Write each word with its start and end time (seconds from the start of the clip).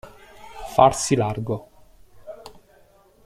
Farsi 0.75 1.13
largo. 1.15 1.57